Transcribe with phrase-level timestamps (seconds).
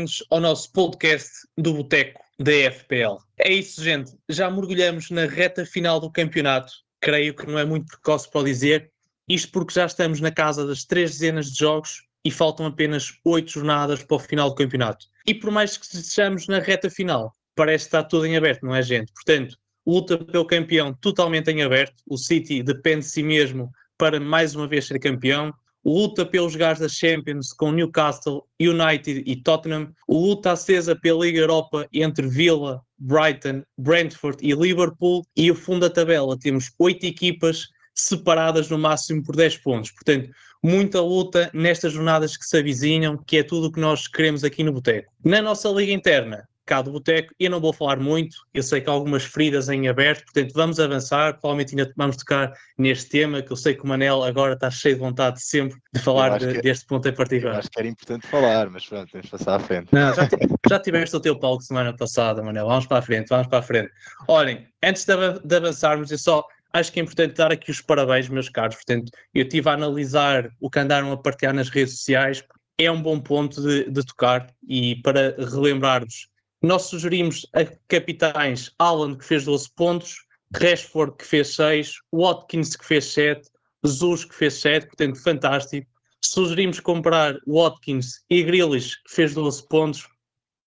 [0.00, 3.18] Bem-vindos ao nosso podcast do Boteco da FPL.
[3.38, 4.12] É isso, gente.
[4.30, 6.72] Já mergulhamos na reta final do campeonato.
[7.02, 8.90] Creio que não é muito precoce para dizer.
[9.28, 13.50] Isto porque já estamos na casa das três dezenas de jogos e faltam apenas oito
[13.50, 15.04] jornadas para o final do campeonato.
[15.26, 18.82] E por mais que estejamos na reta final, parece está tudo em aberto, não é,
[18.82, 19.12] gente?
[19.12, 22.02] Portanto, luta pelo campeão totalmente em aberto.
[22.08, 25.52] O City depende de si mesmo para mais uma vez ser campeão
[25.84, 31.86] luta pelos lugares da Champions com Newcastle, United e Tottenham, luta acesa pela Liga Europa
[31.92, 38.68] entre Villa, Brighton, Brentford e Liverpool, e o fundo da tabela temos oito equipas separadas
[38.68, 39.90] no máximo por 10 pontos.
[39.90, 40.30] Portanto,
[40.62, 44.62] muita luta nestas jornadas que se avizinham, que é tudo o que nós queremos aqui
[44.62, 45.12] no Boteco.
[45.24, 47.34] Na nossa liga interna, cá do Boteco.
[47.40, 50.78] Eu não vou falar muito, eu sei que há algumas feridas em aberto, portanto vamos
[50.78, 51.32] avançar.
[51.32, 54.94] Provavelmente ainda vamos tocar neste tema, que eu sei que o Manel agora está cheio
[54.94, 57.58] de vontade sempre de falar de, que, deste ponto em particular.
[57.58, 59.88] acho que era importante falar, mas pronto, temos de passar à frente.
[59.90, 60.28] Não, já,
[60.68, 62.66] já tiveste o teu palco semana passada, Manel.
[62.68, 63.90] Vamos para a frente, vamos para a frente.
[64.28, 68.28] Olhem, antes de, de avançarmos, eu só acho que é importante dar aqui os parabéns,
[68.28, 68.76] meus caros.
[68.76, 72.44] Portanto, eu estive a analisar o que andaram a partilhar nas redes sociais.
[72.78, 76.30] É um bom ponto de, de tocar e para relembrar-vos
[76.62, 82.84] nós sugerimos a capitães Alan, que fez 12 pontos, Rashford, que fez 6, Watkins, que
[82.84, 83.48] fez 7,
[83.84, 85.86] Jesus, que fez 7, portanto, fantástico.
[86.22, 90.06] Sugerimos comprar Watkins e Grealish, que fez 12 pontos.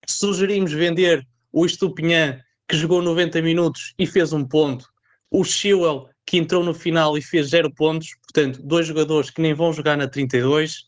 [0.08, 4.88] Sugerimos vender o Estupinhan, que jogou 90 minutos e fez um ponto.
[5.30, 8.16] O Chilwell, que entrou no final e fez 0 pontos.
[8.24, 10.86] Portanto, dois jogadores que nem vão jogar na 32.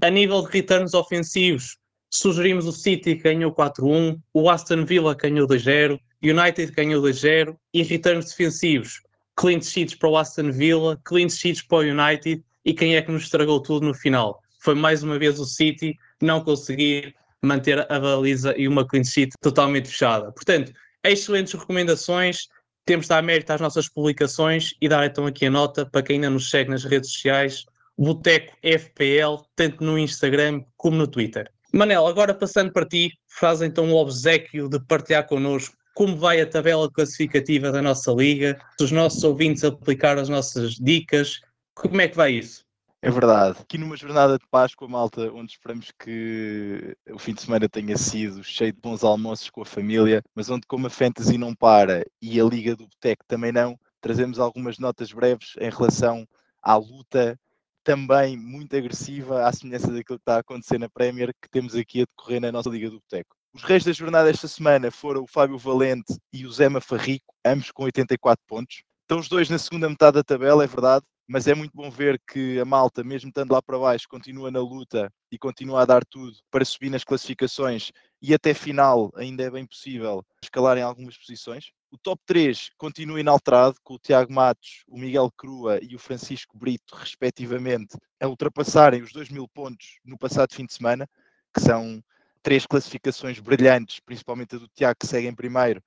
[0.00, 1.76] A nível de returns ofensivos,
[2.10, 7.82] Sugerimos o City que ganhou 4-1, o Aston Villa ganhou 2-0, United ganhou 2-0 e
[7.82, 9.00] returns defensivos.
[9.36, 13.12] Clean sheets para o Aston Villa, clean sheets para o United e quem é que
[13.12, 14.42] nos estragou tudo no final?
[14.58, 19.32] Foi mais uma vez o City não conseguir manter a baliza e uma clean sheet
[19.40, 20.32] totalmente fechada.
[20.32, 20.72] Portanto,
[21.04, 22.48] excelentes recomendações.
[22.84, 26.16] Temos de dar mérito às nossas publicações e dar então aqui a nota para quem
[26.16, 27.64] ainda nos segue nas redes sociais,
[27.96, 31.50] Boteco FPL, tanto no Instagram como no Twitter.
[31.72, 36.46] Manel, agora passando para ti, faz então o obsequio de partilhar connosco como vai a
[36.46, 41.40] tabela classificativa da nossa liga, se os nossos ouvintes aplicaram as nossas dicas,
[41.74, 42.64] como é que vai isso?
[43.02, 43.58] É verdade.
[43.60, 48.44] Aqui numa jornada de Páscoa, malta, onde esperamos que o fim de semana tenha sido
[48.44, 52.40] cheio de bons almoços com a família, mas onde como a Fantasy não para e
[52.40, 56.26] a Liga do Boteco também não, trazemos algumas notas breves em relação
[56.62, 57.38] à luta
[57.82, 62.02] também muito agressiva, à semelhança daquilo que está a acontecer na Premier, que temos aqui
[62.02, 63.36] a decorrer na nossa Liga do Boteco.
[63.52, 67.70] Os reis da jornada esta semana foram o Fábio Valente e o Zema Farrico, ambos
[67.72, 68.82] com 84 pontos.
[69.02, 72.20] Estão os dois na segunda metade da tabela, é verdade, mas é muito bom ver
[72.28, 76.04] que a malta, mesmo estando lá para baixo, continua na luta e continua a dar
[76.04, 81.16] tudo para subir nas classificações e até final ainda é bem possível escalar em algumas
[81.16, 81.72] posições.
[81.92, 86.56] O top 3 continua inalterado, com o Tiago Matos, o Miguel Crua e o Francisco
[86.56, 91.08] Brito, respectivamente, a ultrapassarem os 2 mil pontos no passado fim de semana,
[91.52, 92.00] que são
[92.44, 95.82] três classificações brilhantes, principalmente a do Tiago, que segue em primeiro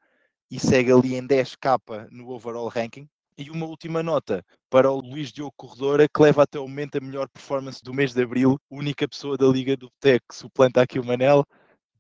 [0.52, 3.08] e segue ali em 10k no overall ranking.
[3.38, 7.02] E uma última nota para o Luís Diogo Corredora, que leva até o momento a
[7.02, 11.00] melhor performance do mês de abril, única pessoa da Liga do Boteco que suplanta aqui
[11.00, 11.46] o Manel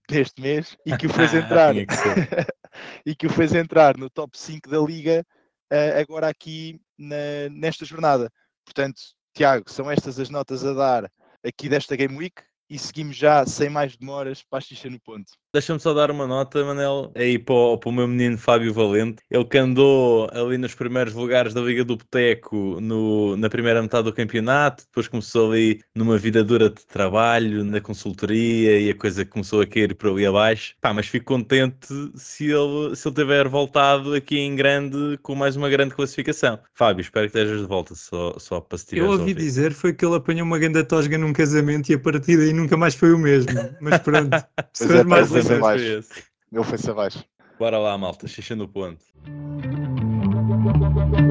[0.10, 1.74] neste mês e que o fez entrar
[3.06, 5.26] e que o fez entrar no top 5 da liga
[5.72, 8.30] uh, agora aqui na, nesta jornada.
[8.66, 9.02] Portanto,
[9.34, 11.12] Tiago, são estas as notas a dar
[11.44, 15.32] aqui desta Game Week e seguimos já sem mais demoras para a xixa no ponto.
[15.54, 19.22] Deixa-me só dar uma nota, Manel, aí para o, para o, meu menino Fábio Valente.
[19.30, 24.06] Ele que andou ali nos primeiros lugares da Liga do Boteco no, na primeira metade
[24.06, 29.24] do campeonato, depois começou ali numa vida dura de trabalho, na consultoria e a coisa
[29.24, 30.74] começou a cair para ali abaixo.
[30.82, 35.56] Pá, mas fico contente se ele, se ele tiver voltado aqui em grande com mais
[35.56, 36.58] uma grande classificação.
[36.74, 40.04] Fábio, espero que estejas de volta, só, só para se Eu ouvi dizer foi que
[40.04, 43.20] ele apanhou uma grande tosga num casamento e a partir daí nunca mais foi o
[43.20, 43.52] mesmo.
[43.80, 44.36] Mas pronto,
[44.74, 46.24] se for mais foi abaixo.
[46.52, 47.24] Meu foi-se abaixo.
[47.60, 48.28] Bora lá, malta.
[48.28, 49.04] Xixa no ponto.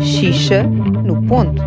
[0.00, 1.62] Xixa no ponto.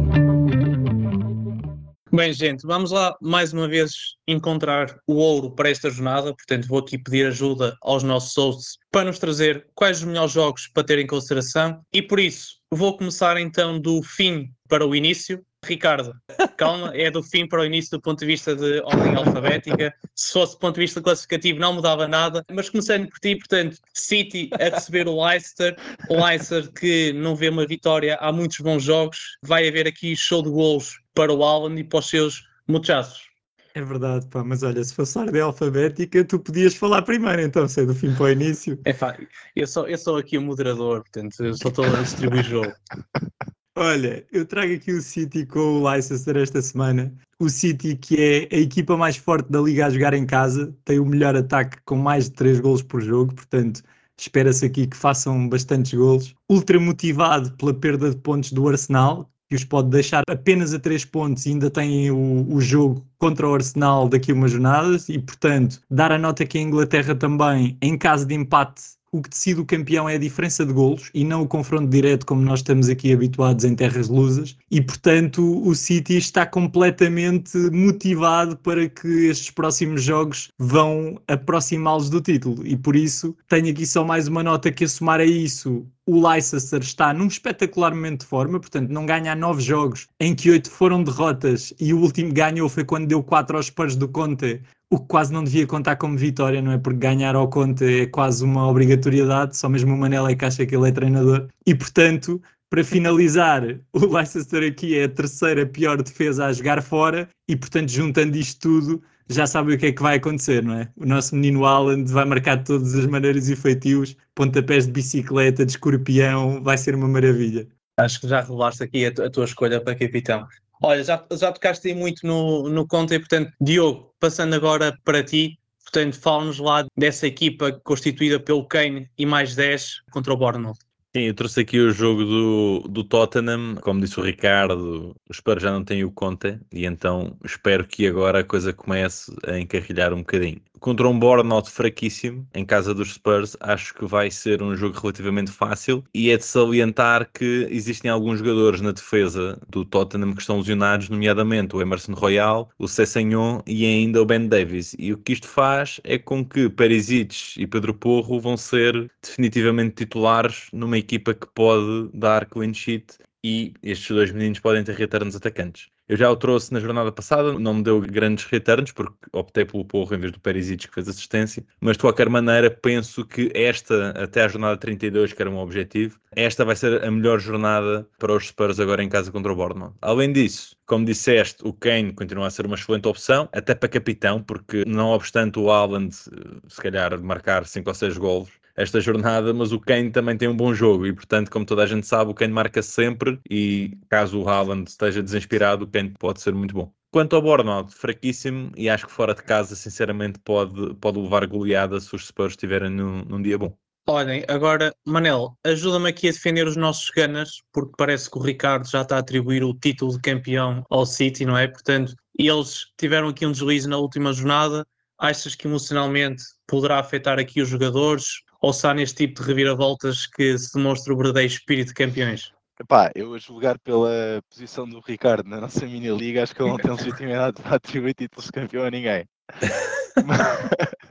[2.15, 3.91] Bem, gente, vamos lá mais uma vez
[4.25, 6.33] encontrar o ouro para esta jornada.
[6.33, 10.69] Portanto, vou aqui pedir ajuda aos nossos hosts para nos trazer quais os melhores jogos
[10.73, 11.81] para ter em consideração.
[11.91, 15.43] E por isso, vou começar então do fim para o início.
[15.65, 16.15] Ricardo,
[16.57, 19.93] calma, é do fim para o início do ponto de vista de ordem alfabética.
[20.15, 22.45] Se fosse do ponto de vista classificativo, não mudava nada.
[22.51, 25.75] Mas começando por ti, portanto, City a receber o Leicester,
[26.09, 29.37] o Leicester que não vê uma vitória há muitos bons jogos.
[29.43, 33.25] Vai haver aqui show de gols para o Alan e para os seus muchachos.
[33.73, 37.81] É verdade, pá, mas olha, se fosse ordem alfabética, tu podias falar primeiro, então, se
[37.81, 38.79] é do fim para o início.
[38.85, 39.17] É pá,
[39.53, 42.73] eu sou, eu sou aqui o moderador, portanto, eu só estou a distribuir jogo.
[43.77, 47.13] Olha, eu trago aqui o City com o Leicester esta semana.
[47.37, 50.97] O City, que é a equipa mais forte da liga a jogar em casa, tem
[50.97, 53.83] o melhor ataque com mais de 3 golos por jogo, portanto,
[54.17, 56.33] espera-se aqui que façam bastantes golos.
[56.49, 61.03] Ultra motivado pela perda de pontos do Arsenal, que os pode deixar apenas a 3
[61.03, 65.19] pontos e ainda têm o, o jogo contra o Arsenal daqui a umas jornadas e,
[65.19, 69.61] portanto, dar a nota que a Inglaterra também, em caso de empate, o que decide
[69.61, 72.89] o campeão é a diferença de golos e não o confronto direto como nós estamos
[72.89, 74.57] aqui habituados em terras lusas.
[74.69, 82.21] E portanto o City está completamente motivado para que estes próximos jogos vão aproximá-los do
[82.21, 82.65] título.
[82.65, 86.27] E por isso tenho aqui só mais uma nota que a somar a isso o
[86.27, 90.51] Leicester está num espetacular momento de forma, portanto não ganha há nove jogos, em que
[90.51, 94.61] oito foram derrotas e o último ganhou foi quando deu quatro aos Spurs do Conte,
[94.89, 96.77] o que quase não devia contar como vitória, não é?
[96.77, 100.65] Porque ganhar ao Conte é quase uma obrigatoriedade, só mesmo o Manela é que acha
[100.65, 101.47] que ele é treinador.
[101.65, 103.63] E portanto, para finalizar,
[103.93, 108.59] o Leicester aqui é a terceira pior defesa a jogar fora e portanto, juntando isto
[108.59, 110.89] tudo, já sabe o que é que vai acontecer, não é?
[110.95, 115.65] O nosso menino Haaland vai marcar de todas as maneiras e feitios, pontapés de bicicleta,
[115.65, 117.67] de escorpião, vai ser uma maravilha.
[117.97, 120.47] Acho que já revelaste aqui a, a tua escolha para capitão.
[120.81, 125.57] Olha, já, já tocaste aí muito no, no Conte, portanto, Diogo, passando agora para ti,
[125.83, 130.77] portanto, fala-nos lá dessa equipa constituída pelo Kane e mais 10 contra o Bournemouth.
[131.15, 133.75] Sim, eu trouxe aqui o jogo do, do Tottenham.
[133.75, 138.41] Como disse o Ricardo, Spurs já não têm o Conte e então espero que agora
[138.41, 143.57] a coisa comece a encarrilhar um bocadinho contra um Bournemouth fraquíssimo em casa dos Spurs,
[143.59, 148.37] acho que vai ser um jogo relativamente fácil e é de salientar que existem alguns
[148.37, 153.83] jogadores na defesa do Tottenham que estão lesionados, nomeadamente o Emerson Royal, o Cessignon e
[153.83, 154.95] ainda o Ben Davis.
[154.99, 159.95] E o que isto faz é com que Perisic e Pedro Porro vão ser definitivamente
[159.95, 165.35] titulares numa equipa que pode dar clean sheet e estes dois meninos podem ter retornos
[165.35, 165.94] atacantes.
[166.07, 169.83] Eu já o trouxe na jornada passada, não me deu grandes returns, porque optei pelo
[169.83, 174.11] Porro em vez do Perisic que fez assistência, mas de qualquer maneira penso que esta,
[174.11, 178.33] até a jornada 32, que era um objetivo, esta vai ser a melhor jornada para
[178.33, 179.95] os Spurs agora em casa contra o Bournemouth.
[179.99, 184.43] Além disso, como disseste, o Kane continua a ser uma excelente opção, até para capitão,
[184.43, 189.71] porque não obstante o Haaland, se calhar, marcar 5 ou 6 golos, esta jornada, mas
[189.71, 192.33] o Kane também tem um bom jogo e, portanto, como toda a gente sabe, o
[192.33, 196.91] Kane marca sempre e caso o Haaland esteja desinspirado, o Kane pode ser muito bom.
[197.11, 201.99] Quanto ao Bournemouth, fraquíssimo e acho que fora de casa, sinceramente, pode, pode levar goleada
[202.01, 203.73] se os Spurs estiverem num, num dia bom.
[204.07, 208.87] Olhem, agora, Manel, ajuda-me aqui a defender os nossos Gunners, porque parece que o Ricardo
[208.87, 211.67] já está a atribuir o título de campeão ao City, não é?
[211.67, 214.85] Portanto, eles tiveram aqui um deslize na última jornada.
[215.17, 218.43] Achas que emocionalmente poderá afetar aqui os jogadores?
[218.61, 222.51] Ou se há neste tipo de reviravoltas que se demonstra o verdadeiro espírito de campeões?
[222.79, 226.71] Epá, eu a julgar pela posição do Ricardo na nossa mini liga, acho que ele
[226.71, 229.25] não tem legitimidade para atribuir títulos de campeão a ninguém.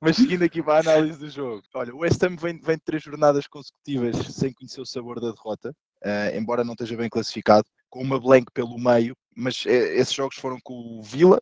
[0.00, 2.82] Mas seguindo aqui para a análise do jogo, olha, o West Ham vem, vem de
[2.84, 5.70] três jornadas consecutivas sem conhecer o sabor da derrota,
[6.04, 10.36] uh, embora não esteja bem classificado, com uma blank pelo meio, mas é, esses jogos
[10.36, 11.40] foram com o Villa,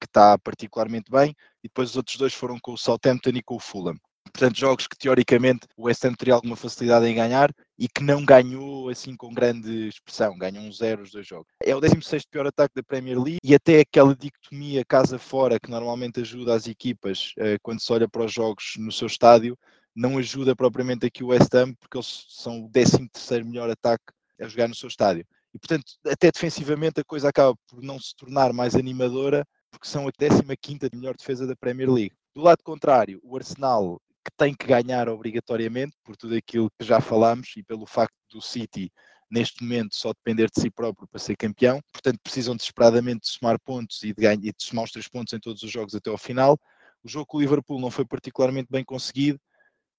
[0.00, 3.56] que está particularmente bem, e depois os outros dois foram com o Southampton e com
[3.56, 3.96] o Fulham
[4.36, 8.22] portanto, jogos que teoricamente o West Ham teria alguma facilidade em ganhar e que não
[8.22, 11.46] ganhou assim com grande expressão, ganhou um zero os dois jogos.
[11.62, 16.20] É o 16 pior ataque da Premier League e até aquela dicotomia casa-fora que normalmente
[16.20, 19.58] ajuda as equipas uh, quando se olha para os jogos no seu estádio,
[19.94, 24.04] não ajuda propriamente aqui o West Ham porque eles são o 13 terceiro melhor ataque
[24.38, 25.26] a jogar no seu estádio.
[25.54, 30.06] E portanto, até defensivamente a coisa acaba por não se tornar mais animadora porque são
[30.06, 32.14] a 15ª melhor defesa da Premier League.
[32.34, 37.00] Do lado contrário, o Arsenal que tem que ganhar obrigatoriamente, por tudo aquilo que já
[37.00, 38.90] falámos e pelo facto do City
[39.30, 43.58] neste momento só depender de si próprio para ser campeão, portanto precisam desesperadamente de somar
[43.60, 46.18] pontos e de, e de somar os três pontos em todos os jogos até ao
[46.18, 46.58] final.
[47.02, 49.38] O jogo com o Liverpool não foi particularmente bem conseguido,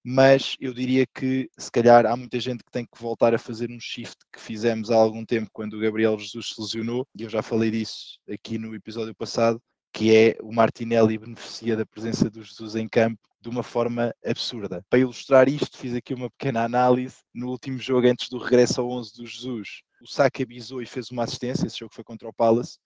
[0.04, 3.70] mas eu diria que se calhar há muita gente que tem que voltar a fazer
[3.70, 7.30] um shift que fizemos há algum tempo quando o Gabriel Jesus se lesionou, e eu
[7.30, 9.62] já falei disso aqui no episódio passado,
[9.94, 14.86] que é o Martinelli beneficia da presença do Jesus em campo de uma forma absurda.
[14.90, 17.16] Para ilustrar isto, fiz aqui uma pequena análise.
[17.34, 21.10] No último jogo, antes do regresso ao 11 do Jesus, o Saka bisou e fez
[21.12, 21.66] uma assistência.
[21.66, 22.78] Esse jogo foi contra o Palace.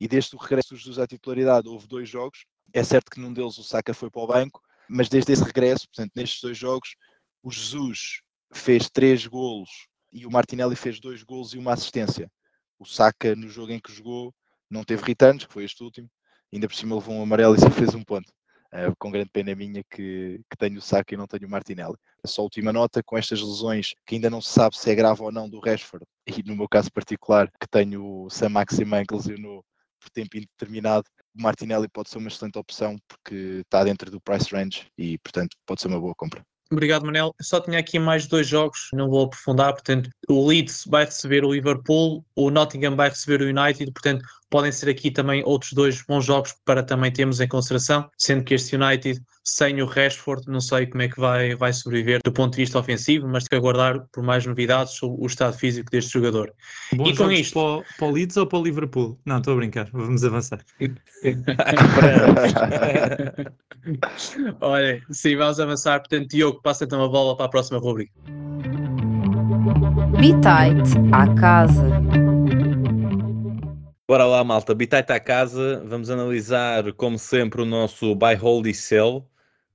[0.00, 2.44] E desde o regresso do Jesus à titularidade, houve dois jogos.
[2.72, 5.88] É certo que num deles o Saka foi para o banco, mas desde esse regresso,
[5.88, 6.94] portanto, nestes dois jogos,
[7.42, 8.20] o Jesus
[8.52, 9.70] fez três golos
[10.12, 12.30] e o Martinelli fez dois golos e uma assistência.
[12.78, 14.32] O Saka, no jogo em que jogou,
[14.70, 16.08] não teve returns, que foi este último,
[16.52, 18.32] ainda por cima levou um amarelo e só fez um ponto.
[18.74, 21.94] Uh, com grande pena minha que, que tenho o Saka e não tenho o Martinelli.
[22.26, 25.30] Só última nota, com estas lesões que ainda não se sabe se é grave ou
[25.30, 29.64] não do Rashford, e no meu caso particular, que tenho o Sam Maximan que lesionou
[30.00, 31.04] por tempo indeterminado,
[31.38, 35.56] o Martinelli pode ser uma excelente opção porque está dentro do price range e, portanto,
[35.64, 36.44] pode ser uma boa compra.
[36.70, 37.34] Obrigado, Manel.
[37.40, 39.72] só tinha aqui mais dois jogos, não vou aprofundar.
[39.72, 43.92] Portanto, o Leeds vai receber o Liverpool, o Nottingham vai receber o United.
[43.92, 48.44] Portanto, podem ser aqui também outros dois bons jogos para também termos em consideração, sendo
[48.44, 52.32] que este United, sem o Rashford, não sei como é que vai, vai sobreviver do
[52.32, 55.90] ponto de vista ofensivo, mas tenho que aguardar por mais novidades sobre o estado físico
[55.90, 56.50] deste jogador.
[56.94, 57.52] Bons e com isto.
[57.52, 59.20] Para o, para o Leeds ou para o Liverpool?
[59.26, 60.64] Não, estou a brincar, vamos avançar.
[64.62, 66.00] Olha, sim, vamos avançar.
[66.00, 68.14] Portanto, Diogo, passa então a bola para a próxima rubrica.
[70.18, 71.84] Bitite à casa.
[74.08, 74.74] Bora lá, malta.
[74.74, 75.84] Bitite à casa.
[75.86, 79.28] Vamos analisar, como sempre, o nosso buy, hold e sell.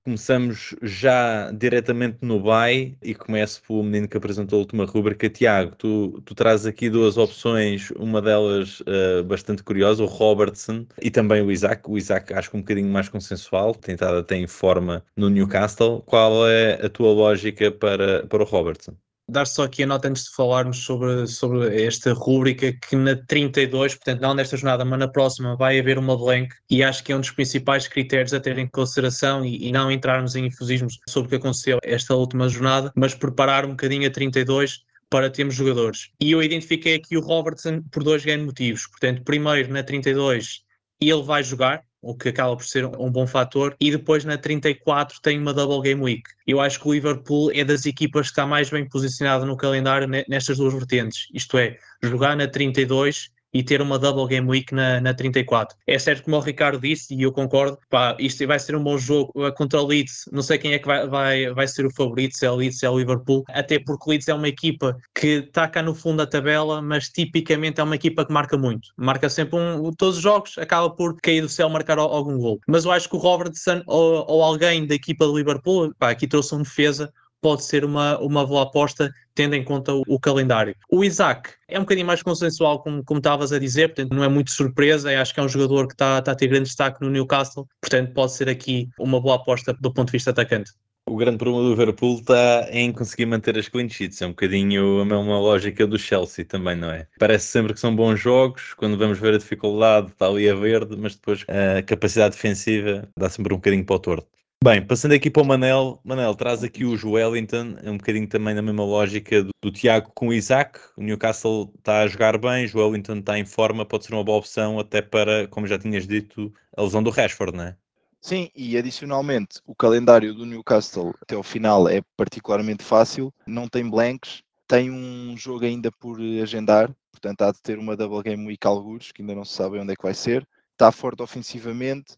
[0.09, 5.29] Começamos já diretamente no buy e começo pelo menino que apresentou a última rubrica.
[5.29, 11.11] Tiago, tu, tu trazes aqui duas opções, uma delas uh, bastante curiosa, o Robertson e
[11.11, 11.87] também o Isaac.
[11.87, 16.01] O Isaac acho que um bocadinho mais consensual, tentado até em forma no Newcastle.
[16.07, 18.95] Qual é a tua lógica para, para o Robertson?
[19.29, 23.95] Dar só aqui a nota antes de falarmos sobre, sobre esta rúbrica que na 32,
[23.95, 27.15] portanto não nesta jornada, mas na próxima vai haver uma blank e acho que é
[27.15, 31.27] um dos principais critérios a ter em consideração e, e não entrarmos em infusismos sobre
[31.27, 36.09] o que aconteceu esta última jornada, mas preparar um bocadinho a 32 para termos jogadores.
[36.19, 38.88] E eu identifiquei aqui o Robertson por dois grandes motivos.
[38.88, 40.62] Portanto, primeiro na 32
[41.01, 43.75] ele vai jogar, o que acaba por ser um bom fator.
[43.79, 46.23] E depois na 34 tem uma double game week.
[46.47, 50.07] Eu acho que o Liverpool é das equipas que está mais bem posicionado no calendário
[50.27, 51.27] nestas duas vertentes.
[51.33, 55.75] Isto é, jogar na 32 e ter uma double game week na, na 34.
[55.87, 58.97] É certo, como o Ricardo disse, e eu concordo, pá, isto vai ser um bom
[58.97, 60.25] jogo uh, contra o Leeds.
[60.31, 62.79] Não sei quem é que vai, vai, vai ser o favorito, se é o Leeds,
[62.79, 65.95] se é o Liverpool, até porque o Leeds é uma equipa que está cá no
[65.95, 68.89] fundo da tabela, mas tipicamente é uma equipa que marca muito.
[68.97, 72.59] Marca sempre um, todos os jogos, acaba por cair do céu marcar algum gol.
[72.67, 76.27] Mas eu acho que o Robertson ou, ou alguém da equipa do Liverpool, pá, aqui
[76.27, 77.11] trouxe um defesa,
[77.41, 80.75] pode ser uma, uma boa aposta, tendo em conta o, o, calendário.
[80.91, 84.27] O Isaac é um bocadinho mais consensual, como, como estavas a dizer, portanto não é
[84.27, 87.01] muito surpresa, eu acho que é um jogador que está, está a ter grande destaque
[87.01, 90.72] no Newcastle, portanto pode ser aqui uma boa aposta do ponto de vista atacante.
[91.10, 94.22] O grande problema do Liverpool está em conseguir manter as clean sheets.
[94.22, 97.08] É um bocadinho a mesma lógica do Chelsea também, não é?
[97.17, 100.96] Parece sempre que são bons jogos, quando vamos ver a dificuldade está ali a verde,
[100.96, 104.38] mas depois a capacidade defensiva dá sempre um bocadinho para o torto.
[104.61, 108.53] Bem, passando aqui para o Manel, Manel traz aqui o Joelinton, é um bocadinho também
[108.53, 110.77] na mesma lógica do, do Tiago com o Isaac.
[110.97, 114.77] O Newcastle está a jogar bem, Joelinton está em forma, pode ser uma boa opção
[114.77, 117.77] até para, como já tinhas dito, a lesão do Rashford, não é?
[118.19, 123.89] Sim, e adicionalmente o calendário do Newcastle até ao final é particularmente fácil, não tem
[123.89, 128.67] blanks, tem um jogo ainda por agendar, portanto há de ter uma double game week
[128.67, 132.17] alguns, que ainda não se sabe onde é que vai ser, está forte ofensivamente,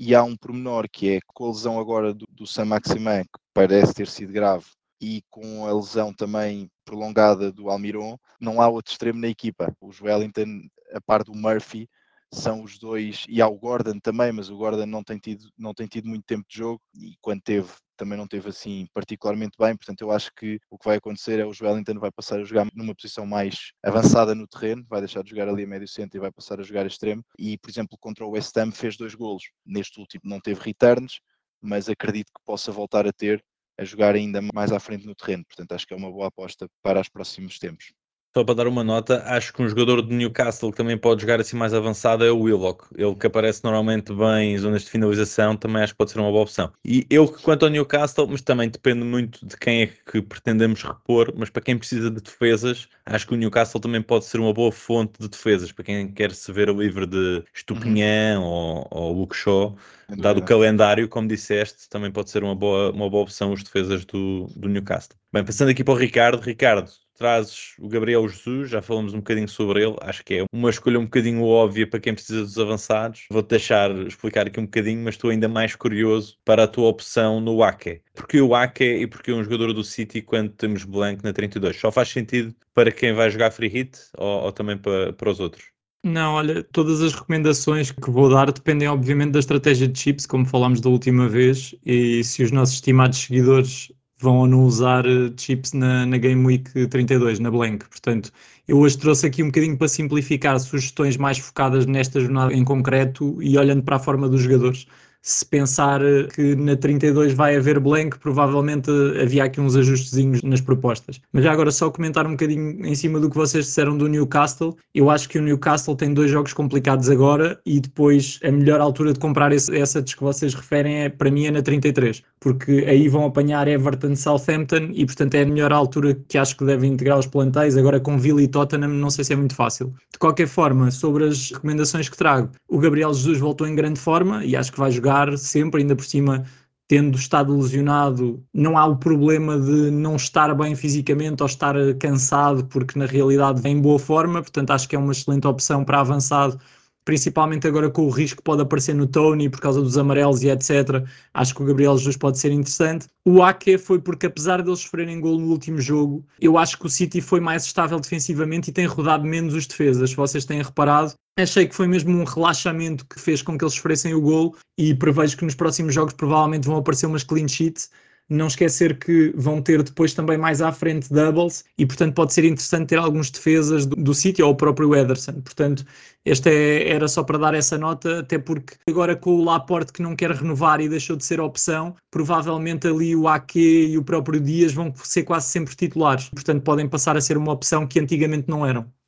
[0.00, 3.38] e há um pormenor que é com a lesão agora do, do Sam Maximan, que
[3.52, 4.64] parece ter sido grave,
[4.98, 9.76] e com a lesão também prolongada do Almiron, não há outro extremo na equipa.
[9.78, 10.62] O Wellington,
[10.94, 11.86] a par do Murphy,
[12.32, 15.74] são os dois, e há o Gordon também, mas o Gordon não tem tido, não
[15.74, 17.68] tem tido muito tempo de jogo, e quando teve,
[18.00, 21.44] também não teve assim particularmente bem, portanto eu acho que o que vai acontecer é
[21.44, 25.28] o Wellington vai passar a jogar numa posição mais avançada no terreno, vai deixar de
[25.28, 28.24] jogar ali a médio centro e vai passar a jogar extremo, e por exemplo contra
[28.24, 31.20] o West Ham fez dois golos, neste último não teve returns,
[31.60, 33.44] mas acredito que possa voltar a ter
[33.78, 36.66] a jogar ainda mais à frente no terreno, portanto acho que é uma boa aposta
[36.82, 37.92] para os próximos tempos.
[38.32, 41.40] Só para dar uma nota, acho que um jogador de Newcastle que também pode jogar
[41.40, 42.84] assim mais avançado é o Willock.
[42.96, 46.30] Ele que aparece normalmente bem em zonas de finalização, também acho que pode ser uma
[46.30, 46.70] boa opção.
[46.84, 50.80] E eu que quanto ao Newcastle, mas também depende muito de quem é que pretendemos
[50.82, 54.52] repor, mas para quem precisa de defesas, acho que o Newcastle também pode ser uma
[54.52, 58.48] boa fonte de defesas, para quem quer se ver livre de Estupinhão uhum.
[58.48, 59.76] ou, ou Luke Shaw,
[60.18, 64.04] dado o calendário, como disseste, também pode ser uma boa, uma boa opção os defesas
[64.04, 65.16] do, do Newcastle.
[65.32, 66.90] Bem, passando aqui para o Ricardo, Ricardo,
[67.20, 70.98] trazes o Gabriel Jesus, já falamos um bocadinho sobre ele, acho que é uma escolha
[70.98, 73.26] um bocadinho óbvia para quem precisa dos avançados.
[73.30, 77.38] Vou-te deixar explicar aqui um bocadinho, mas estou ainda mais curioso para a tua opção
[77.38, 78.00] no Ake.
[78.14, 81.76] Porque o Ake e porque um jogador do City quando temos Blank na 32?
[81.76, 85.40] Só faz sentido para quem vai jogar free hit ou, ou também para, para os
[85.40, 85.64] outros?
[86.02, 90.46] Não, olha, todas as recomendações que vou dar dependem obviamente da estratégia de chips, como
[90.46, 95.32] falámos da última vez, e se os nossos estimados seguidores vão ou não usar eh,
[95.36, 97.88] chips na, na Game Week 32, na Blank.
[97.88, 98.30] Portanto,
[98.68, 103.42] eu hoje trouxe aqui um bocadinho para simplificar sugestões mais focadas nesta jornada em concreto
[103.42, 104.86] e olhando para a forma dos jogadores
[105.22, 106.00] se pensar
[106.34, 111.20] que na 32 vai haver blank, provavelmente havia aqui uns ajustezinhos nas propostas.
[111.32, 114.76] Mas já agora só comentar um bocadinho em cima do que vocês disseram do Newcastle.
[114.94, 119.12] Eu acho que o Newcastle tem dois jogos complicados agora e depois a melhor altura
[119.12, 123.08] de comprar esse, essa que vocês referem é para mim é na 33, porque aí
[123.08, 127.18] vão apanhar Everton Southampton e portanto é a melhor altura que acho que devem integrar
[127.18, 127.76] os plantéis.
[127.76, 129.92] Agora com Villa e Tottenham não sei se é muito fácil.
[130.10, 134.44] De qualquer forma, sobre as recomendações que trago, o Gabriel Jesus voltou em grande forma
[134.44, 136.44] e acho que vai jogar jogar sempre, ainda por cima
[136.86, 142.64] tendo estado lesionado, não há o problema de não estar bem fisicamente ou estar cansado,
[142.66, 146.00] porque na realidade vem em boa forma, portanto acho que é uma excelente opção para
[146.00, 146.58] avançado
[147.04, 150.48] principalmente agora com o risco que pode aparecer no Tony por causa dos amarelos e
[150.48, 151.04] etc.
[151.32, 153.06] Acho que o Gabriel Jesus pode ser interessante.
[153.24, 156.90] O Ake foi porque, apesar deles sofrerem gol no último jogo, eu acho que o
[156.90, 160.12] City foi mais estável defensivamente e tem rodado menos os defesas.
[160.12, 164.14] Vocês têm reparado, achei que foi mesmo um relaxamento que fez com que eles sofressem
[164.14, 167.90] o gol e prevejo que nos próximos jogos provavelmente vão aparecer umas clean sheets
[168.30, 172.44] não esquecer que vão ter depois também mais à frente doubles e, portanto, pode ser
[172.44, 175.40] interessante ter alguns defesas do, do City ou o próprio Ederson.
[175.42, 175.84] Portanto,
[176.24, 180.02] este é, era só para dar essa nota, até porque agora com o Laporte que
[180.02, 184.40] não quer renovar e deixou de ser opção, provavelmente ali o Ake e o próprio
[184.40, 186.28] Dias vão ser quase sempre titulares.
[186.30, 188.99] Portanto, podem passar a ser uma opção que antigamente não eram.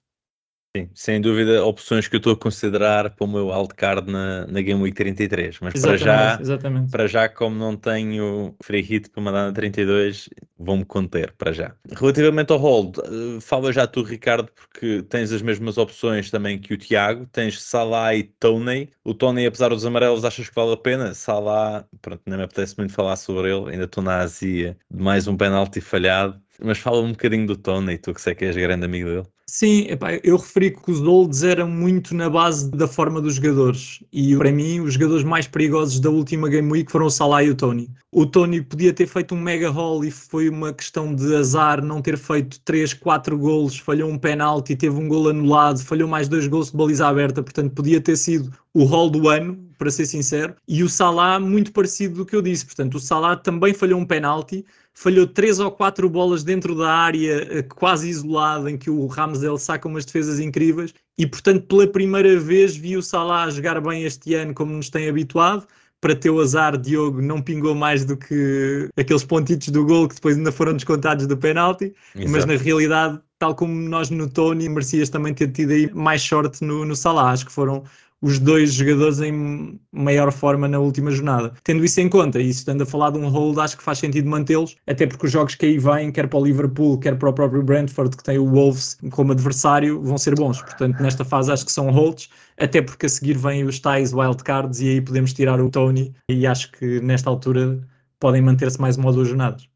[0.74, 4.62] Sim, sem dúvida, opções que eu estou a considerar para o meu wildcard na, na
[4.62, 5.58] Game Week 33.
[5.60, 6.90] Mas para já, exatamente.
[6.90, 11.74] para já, como não tenho free hit para mandar na 32, vou-me conter para já.
[11.94, 16.72] Relativamente ao hold, uh, fala já tu, Ricardo, porque tens as mesmas opções também que
[16.72, 17.26] o Tiago.
[17.30, 18.88] Tens Salah e Tony.
[19.04, 21.12] O Tony, apesar dos amarelos, achas que vale a pena?
[21.12, 23.72] Salah, pronto, nem me apetece muito falar sobre ele.
[23.72, 26.40] Ainda estou na azia de mais um penalti falhado.
[26.64, 29.26] Mas fala um bocadinho do Tony, tu que sei que és grande amigo dele.
[29.54, 34.02] Sim, epá, eu referi que os holds eram muito na base da forma dos jogadores.
[34.10, 37.50] E para mim os jogadores mais perigosos da última Game Week foram o Salah e
[37.50, 37.90] o Tony.
[38.10, 42.00] O Tony podia ter feito um mega haul e foi uma questão de azar não
[42.00, 46.46] ter feito 3, 4 golos, falhou um penalti, teve um gol anulado, falhou mais dois
[46.46, 50.54] gols de baliza aberta, portanto podia ter sido o haul do ano, para ser sincero,
[50.66, 54.06] e o Salah muito parecido do que eu disse, portanto o Salah também falhou um
[54.06, 59.06] penalti, falhou três ou quatro bolas dentro da área eh, quase isolada, em que o
[59.06, 64.04] Ramsdale saca umas defesas incríveis, e portanto pela primeira vez vi o Salah jogar bem
[64.04, 65.66] este ano como nos tem habituado.
[66.00, 70.36] Para teu azar, Diogo não pingou mais do que aqueles pontitos do gol que depois
[70.36, 72.28] ainda foram descontados do penalti, Exato.
[72.28, 76.64] mas na realidade, tal como nós no Tony, merecias também ter tido aí mais sorte
[76.64, 77.30] no, no Salah.
[77.30, 77.84] Acho que foram
[78.22, 81.52] os dois jogadores em maior forma na última jornada.
[81.64, 84.30] Tendo isso em conta, e estando a falar de um hold, acho que faz sentido
[84.30, 87.32] mantê-los, até porque os jogos que aí vêm, quer para o Liverpool, quer para o
[87.32, 90.62] próprio Brentford, que tem o Wolves como adversário, vão ser bons.
[90.62, 94.80] Portanto, nesta fase acho que são holds, até porque a seguir vêm os tais wildcards
[94.80, 97.80] e aí podemos tirar o Tony, e acho que nesta altura
[98.20, 99.66] podem manter-se mais uma ou duas jornadas.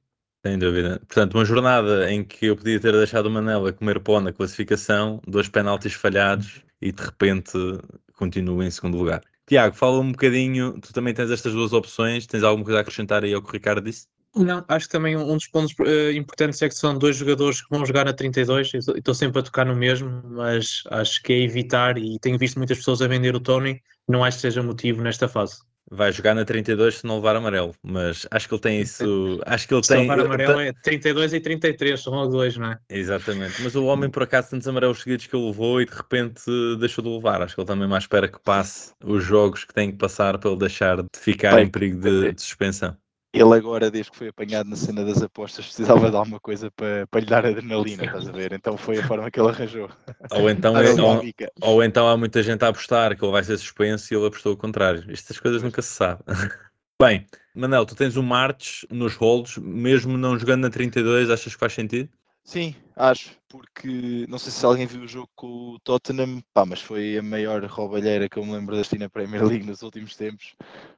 [0.47, 1.01] Sem dúvida.
[1.09, 5.21] Portanto, uma jornada em que eu podia ter deixado o Manela comer pó na classificação,
[5.27, 7.59] dois penaltis falhados e de repente
[8.17, 9.23] continua em segundo lugar.
[9.47, 13.23] Tiago, fala um bocadinho, tu também tens estas duas opções, tens alguma coisa a acrescentar
[13.23, 14.09] aí ao que o Ricardo disse?
[14.35, 17.69] Não, acho que também um dos pontos uh, importantes é que são dois jogadores que
[17.71, 21.41] vão jogar na 32 e estou sempre a tocar no mesmo, mas acho que é
[21.41, 25.03] evitar e tenho visto muitas pessoas a vender o Tony, não acho que seja motivo
[25.03, 25.57] nesta fase.
[25.91, 29.41] Vai jogar na 32 se não levar amarelo, mas acho que ele tem isso.
[29.47, 30.01] Acho que ele se tem.
[30.03, 32.79] levar amarelo é 32 e 33, são logo dois, não é?
[32.91, 36.43] Exatamente, mas o homem por acaso tantos amarelos seguidos que ele levou e de repente
[36.81, 37.41] deixou de levar.
[37.41, 40.51] Acho que ele também mais espera que passe os jogos que tem que passar para
[40.51, 42.97] ele deixar de ficar Bem, em perigo de, de suspensão
[43.41, 47.07] ele agora, desde que foi apanhado na cena das apostas, precisava de alguma coisa para,
[47.07, 48.53] para lhe dar adrenalina, estás a ver?
[48.53, 49.91] Então foi a forma que ele arranjou.
[50.31, 51.23] Ou então, é, ou,
[51.63, 54.53] ou, então há muita gente a apostar que ele vai ser suspenso e ele apostou
[54.53, 55.05] o contrário.
[55.11, 56.23] Estas coisas nunca se sabe.
[57.01, 61.61] Bem, Manel, tu tens o Martes nos holds, mesmo não jogando na 32, achas que
[61.61, 62.09] faz sentido?
[62.47, 66.81] Sim, acho, porque não sei se alguém viu o jogo com o Tottenham, pá, mas
[66.81, 70.55] foi a maior roubalheira que eu me lembro da na Premier League nos últimos tempos.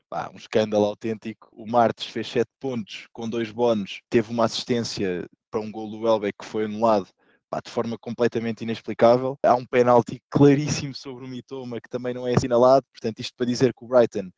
[0.09, 1.49] Pá, um escândalo autêntico.
[1.53, 6.01] O Martes fez 7 pontos com dois bónus, teve uma assistência para um gol do
[6.01, 7.09] Welbeck que foi anulado
[7.51, 9.39] pá, de forma completamente inexplicável.
[9.43, 13.47] Há um penalti claríssimo sobre o Mitoma que também não é assinalado, portanto, isto para
[13.47, 14.31] dizer que o Brighton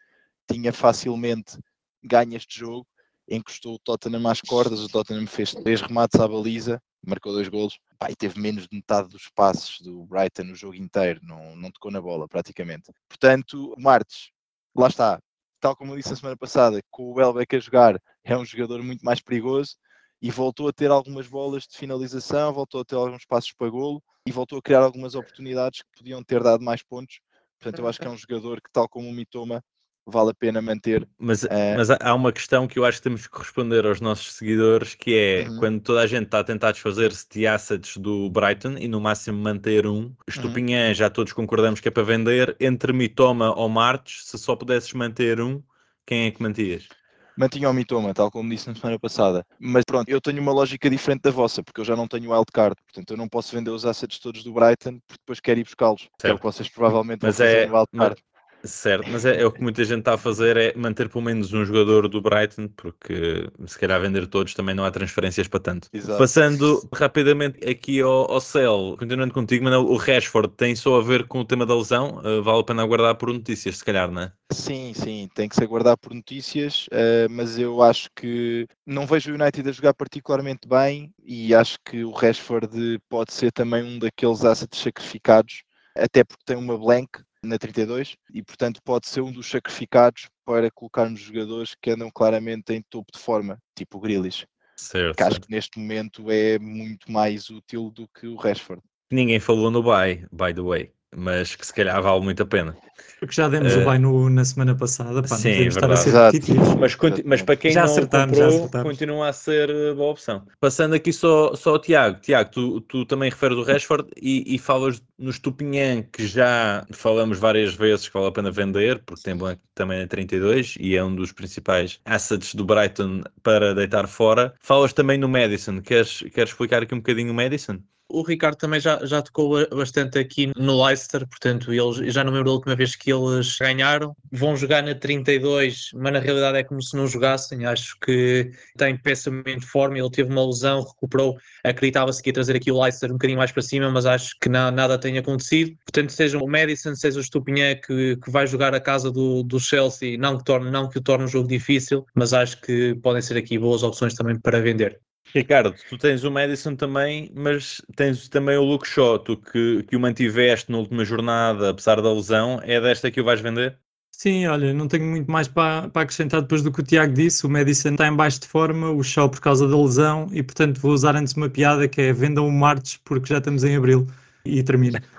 [0.51, 1.59] tinha facilmente
[2.03, 2.87] ganho este jogo
[3.31, 7.79] encostou o Tottenham às cordas, o Tottenham fez três remates à baliza, marcou dois golos,
[7.99, 11.71] pá, e teve menos de metade dos passos do Brighton no jogo inteiro, não, não
[11.71, 12.93] tocou na bola praticamente.
[13.09, 14.31] Portanto, o Martes,
[14.75, 15.21] lá está,
[15.61, 18.83] tal como eu disse na semana passada, com o Welbeck a jogar, é um jogador
[18.83, 19.77] muito mais perigoso,
[20.23, 24.03] e voltou a ter algumas bolas de finalização, voltou a ter alguns passos para golo
[24.27, 27.21] e voltou a criar algumas oportunidades que podiam ter dado mais pontos.
[27.59, 29.63] Portanto, eu acho que é um jogador que, tal como o Mitoma,
[30.07, 31.09] vale a pena manter.
[31.19, 34.33] Mas, Eh, mas há- uma questão que eu acho que temos que responder aos nossos
[34.35, 35.59] seguidores, que é Uhum.
[35.59, 39.39] quando toda a gente está a tentar desfazer-se de assets do Brighton e no máximo
[39.39, 40.15] manter um, Uhum.
[40.29, 44.93] Estupinhã já todos concordamos que é para vender, entre Mitoma ou Martes, se só pudesses
[44.95, 45.63] manter um,
[46.07, 46.89] quem é que mantias?
[47.37, 49.47] Mantinha o Mitoma, tal como disse na semana passada.
[49.59, 52.77] Mas pronto, eu tenho uma lógica diferente da vossa, porque eu já não tenho wildcard.
[52.85, 56.09] Portanto, eu não posso vender os assets todos do Brighton, porque depois quero ir buscá-los.
[56.23, 58.23] É o que vocês provavelmente Mas vão fazer é- no wildcard.
[58.63, 61.53] Certo, mas é, é o que muita gente está a fazer, é manter pelo menos
[61.53, 65.89] um jogador do Brighton, porque se calhar vender todos também não há transferências para tanto.
[65.93, 66.19] Exato.
[66.19, 71.41] Passando rapidamente aqui ao, ao Cell, continuando contigo, o Rashford tem só a ver com
[71.41, 74.33] o tema da lesão, Uh, vale a pena aguardar por notícias, se calhar, não é?
[74.53, 79.31] Sim, sim, tem que se aguardar por notícias, eh, mas eu acho que não vejo
[79.31, 83.99] o United a jogar particularmente bem e acho que o Rashford pode ser também um
[83.99, 85.63] daqueles assets sacrificados,
[85.97, 87.11] até porque tem uma blank
[87.43, 92.11] na 32 e portanto pode ser um dos sacrificados para colocar nos jogadores que andam
[92.11, 95.17] claramente em topo de forma, tipo o Grealish, Certo.
[95.17, 98.83] que acho que neste momento é muito mais útil do que o Rashford.
[99.11, 102.77] Ninguém falou no buy, by the way, mas que se calhar vale muito a pena.
[103.19, 106.11] Porque já demos Eh, o bem no- na semana passada, pá, sim, estar a ser
[106.13, 106.75] repetitivos.
[106.75, 110.43] Mas, mas para quem Já não comprou, continua a ser uh, boa opção.
[110.59, 112.21] Passando aqui só, só ao Tiago.
[112.21, 117.39] Tiago, tu, tu também referes o Rashford e, e falas no Stupinhan, que já falamos
[117.39, 121.05] várias vezes que vale a pena vender, porque tem blanco também a 32 e é
[121.05, 124.55] um dos principais assets do Brighton para deitar fora.
[124.61, 125.81] Falas também no Madison.
[125.83, 127.79] Queres, queres explicar aqui um bocadinho o Madison?
[128.13, 132.33] O Ricardo também já, já tocou ba- bastante aqui no Leicester, portanto, eles já não
[132.33, 134.17] lembro da última vez que eles ganharam.
[134.33, 137.65] Vão jogar na 32, mas na realidade é como se não jogassem.
[137.67, 139.97] Acho que tem pessimamente forma.
[139.99, 141.37] Ele teve uma lesão, recuperou.
[141.65, 144.49] Acreditava-se que ia trazer aqui o Leicester um bocadinho mais para cima, mas acho que
[144.49, 145.77] na- nada tem acontecido.
[145.85, 149.61] Portanto, seja o Madison, seja o Stupinhã que, que vai jogar a casa do, do
[149.61, 153.23] Chelsea, não que, torne, não que o torne um jogo difícil, mas acho que podem
[153.23, 155.01] ser aqui boas opções também para vender.
[155.35, 159.97] Ricardo, tu tens o Madison também, mas tens também o Luke Shaw, tu que, que
[159.97, 163.77] o mantiveste na última jornada, apesar da lesão, é desta que o vais vender?
[164.11, 167.47] Sim, olha, não tenho muito mais para, para acrescentar depois do que o Tiago disse.
[167.47, 170.79] O Madison está em baixo de forma, o Shaw por causa da lesão e, portanto,
[170.79, 174.07] vou usar antes uma piada que é vendam o Martes porque já estamos em Abril.
[174.45, 174.99] E termino.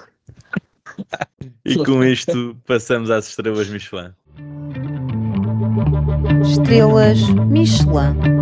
[1.63, 4.11] E com isto passamos às estrelas Michelin.
[6.43, 7.19] Estrelas
[7.49, 8.40] Michelin.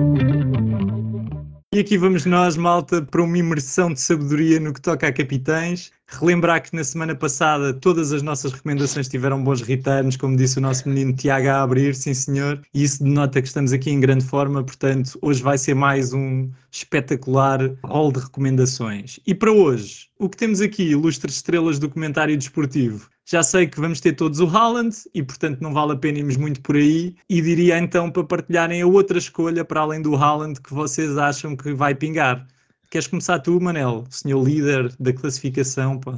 [1.71, 5.91] E aqui vamos nós, malta, para uma imersão de sabedoria no que toca a capitães.
[6.07, 10.61] Relembrar que na semana passada todas as nossas recomendações tiveram bons returns, como disse o
[10.61, 12.59] nosso menino Tiago a abrir, sim senhor.
[12.73, 16.49] E isso denota que estamos aqui em grande forma, portanto, hoje vai ser mais um
[16.71, 19.19] espetacular hall de recomendações.
[19.27, 23.07] E para hoje, o que temos aqui, ilustres estrelas do comentário desportivo.
[23.31, 26.35] Já sei que vamos ter todos o Haaland e, portanto, não vale a pena irmos
[26.35, 27.15] muito por aí.
[27.29, 31.55] E diria então para partilharem a outra escolha para além do Haaland que vocês acham
[31.55, 32.47] que vai pingar.
[32.89, 35.99] Queres começar tu, Manel, senhor líder da classificação?
[35.99, 36.17] Pá.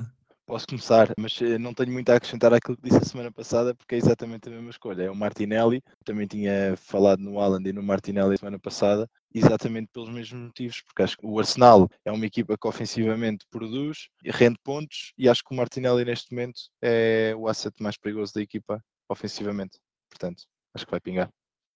[0.51, 3.73] Posso começar, mas eh, não tenho muito a acrescentar àquilo que disse a semana passada,
[3.73, 5.03] porque é exatamente a mesma escolha.
[5.03, 9.87] É o Martinelli, também tinha falado no Haaland e no Martinelli a semana passada, exatamente
[9.93, 14.29] pelos mesmos motivos, porque acho que o Arsenal é uma equipa que ofensivamente produz, e
[14.29, 18.41] rende pontos, e acho que o Martinelli neste momento é o asset mais perigoso da
[18.41, 19.79] equipa ofensivamente.
[20.09, 20.43] Portanto,
[20.75, 21.29] acho que vai pingar.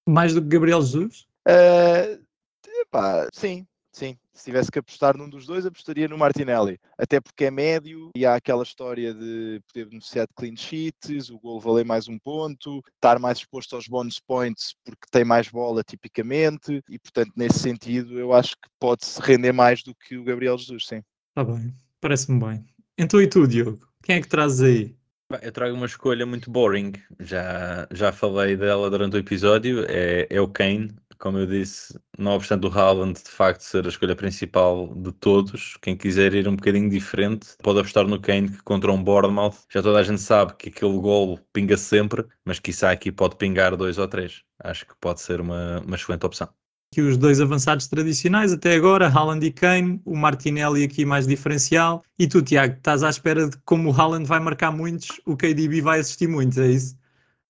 [0.05, 1.25] Mais do que Gabriel Jesus?
[1.47, 2.19] Eh,
[2.81, 4.17] epá, sim, sim.
[4.33, 6.77] Se tivesse que apostar num dos dois, apostaria no Martinelli.
[6.97, 11.39] Até porque é médio e há aquela história de poder beneficiar de clean sheets, o
[11.39, 15.83] gol valer mais um ponto, estar mais exposto aos bonus points porque tem mais bola
[15.83, 20.57] tipicamente e, portanto, nesse sentido, eu acho que pode-se render mais do que o Gabriel
[20.57, 21.01] Jesus, sim.
[21.29, 22.65] Está bem, parece-me bem.
[22.97, 23.87] Então e tu, Diogo?
[24.03, 24.95] Quem é que trazes aí?
[25.41, 30.39] Eu trago uma escolha muito boring, já, já falei dela durante o episódio, é, é
[30.39, 34.93] o Kane, como eu disse, não obstante o Haaland de facto ser a escolha principal
[34.95, 39.03] de todos, quem quiser ir um bocadinho diferente pode apostar no Kane que contra um
[39.03, 43.35] Bournemouth, já toda a gente sabe que aquele gol pinga sempre, mas quiçá aqui pode
[43.37, 46.49] pingar dois ou três, acho que pode ser uma, uma excelente opção.
[46.91, 52.01] Aqui os dois avançados tradicionais até agora, Haaland e Kane, o Martinelli aqui mais diferencial.
[52.17, 55.35] E tu, Tiago, estás à espera de que como o Haaland vai marcar muitos, o
[55.35, 56.95] KDB vai assistir muitos, é isso?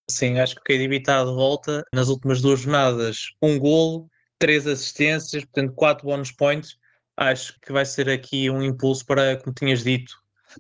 [0.10, 1.84] Sim, acho que o KDB está de volta.
[1.94, 6.78] Nas últimas duas jornadas, um golo, três assistências, portanto, quatro bonus points.
[7.18, 10.14] Acho que vai ser aqui um impulso para, como tinhas dito,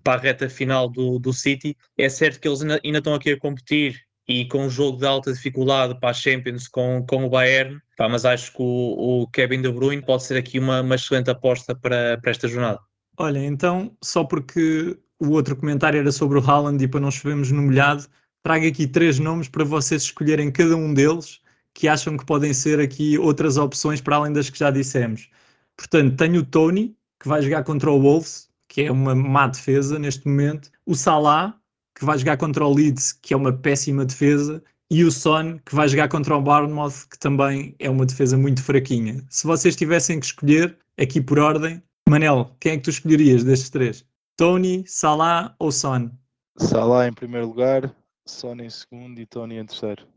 [0.04, 1.78] para a reta final do, do City.
[1.98, 5.06] É certo que eles ainda, ainda estão aqui a competir e com um jogo de
[5.06, 9.28] alta dificuldade para a Champions com, com o Bayern, pá, mas acho que o, o,
[9.28, 12.80] Kevin De Bruyne pode ser aqui uma, uma excelente aposta para, para esta jornada.
[13.18, 17.52] Olha, então, só porque o outro comentário era sobre o Haaland e para não chovermos
[17.52, 18.08] no molhado,
[18.46, 21.42] trago aqui três nomes para vocês escolherem cada um deles
[21.74, 25.32] que acham que podem ser aqui outras opções para além das que já dissemos.
[25.76, 29.98] Portanto, tenho o Tony, que vai jogar contra o Wolves, que é uma má defesa
[29.98, 31.60] neste momento, o Salah,
[31.98, 35.74] que vai jogar contra o Leeds, que é uma péssima defesa, e o Son, que
[35.74, 39.26] vai jogar contra o Bournemouth, que também é uma defesa muito fraquinha.
[39.28, 43.72] Se vocês tivessem que escolher, aqui por ordem, Manel, quem é que tu escolherias destes
[43.72, 44.06] três?
[44.38, 46.12] Tony, Salah ou Son?
[46.60, 47.92] Salah em primeiro lugar,
[48.28, 50.08] Son em segundo e Tony em terceiro.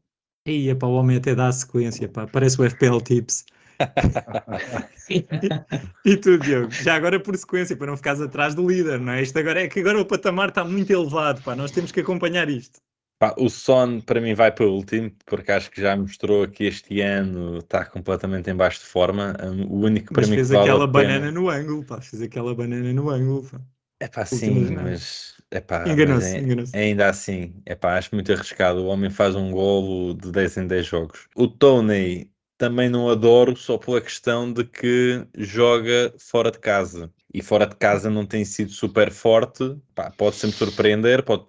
[0.47, 2.27] Aí, pá, o homem até dá a sequência, pá.
[2.27, 3.45] Parece o FPL Tips.
[6.05, 6.71] e tu, Diogo?
[6.71, 9.23] Já agora por sequência, para não ficares atrás do líder, não é?
[9.23, 11.55] Isto agora é que agora o patamar está muito elevado, pá.
[11.55, 12.81] Nós temos que acompanhar isto.
[13.19, 16.65] Pá, o Son para mim vai para o último, porque acho que já mostrou que
[16.65, 19.37] este ano está completamente em baixo de forma.
[19.69, 21.09] O único para mas mim fez que vale aquela pena...
[21.09, 22.01] banana no ângulo, pá.
[22.01, 23.61] Fez aquela banana no ângulo, pá.
[24.01, 26.77] É pá, sim, mas, epá, enganou-se, é, enganou-se.
[26.77, 28.81] ainda assim, é pá, acho muito arriscado.
[28.81, 31.29] O homem faz um golo de 10 em 10 jogos.
[31.35, 37.11] O Tony também não adoro só pela questão de que joga fora de casa.
[37.33, 39.77] E fora de casa não tem sido super forte.
[39.95, 41.45] Pá, pode sempre surpreender, pode,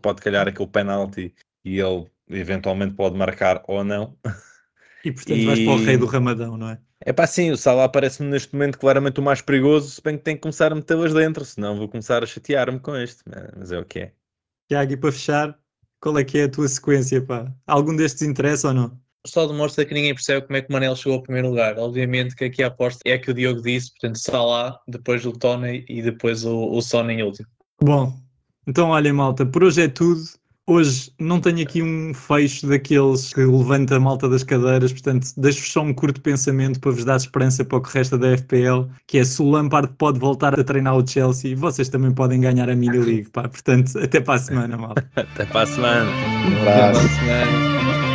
[0.00, 1.34] pode calhar aquele penalti
[1.64, 4.16] e ele eventualmente pode marcar ou não.
[5.04, 6.78] E portanto vais para o rei do Ramadão, não é?
[7.04, 10.22] É pá, sim, o Salah parece-me neste momento claramente o mais perigoso, se bem que
[10.22, 13.22] tem que começar a metê-las dentro, senão vou começar a chatear-me com este,
[13.56, 14.12] mas é o que é.
[14.68, 15.58] Tiago, e para fechar,
[16.00, 17.52] qual é que é a tua sequência, pá?
[17.66, 19.00] Algum destes interessa ou não?
[19.26, 21.78] Só demonstra que ninguém percebe como é que o Manel chegou ao primeiro lugar.
[21.78, 25.84] Obviamente que aqui a aposta é que o Diogo disse, portanto, Salah, depois o Tony
[25.88, 27.48] e depois o, o Son em último.
[27.80, 28.12] Bom,
[28.66, 30.22] então olha malta, por hoje é tudo.
[30.72, 35.70] Hoje não tenho aqui um fecho daqueles que levanta a malta das cadeiras, portanto, deixo-vos
[35.70, 39.18] só um curto pensamento para vos dar esperança para o que resta da FPL, que
[39.18, 42.74] é se o Lampard pode voltar a treinar o Chelsea, vocês também podem ganhar a
[42.74, 43.42] Mini League, pá.
[43.42, 45.06] Portanto, até para a semana, malta.
[45.14, 46.10] Até para a semana.
[46.10, 47.00] Um abraço.
[47.00, 48.11] Até para a semana.